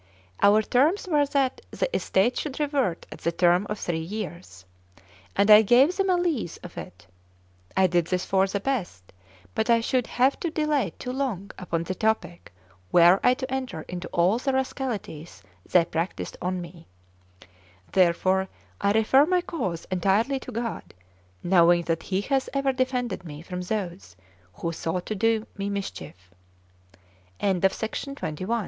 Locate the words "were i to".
12.91-13.53